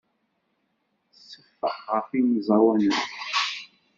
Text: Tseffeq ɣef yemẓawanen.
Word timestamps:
Tseffeq 1.13 1.77
ɣef 1.95 2.07
yemẓawanen. 2.17 2.99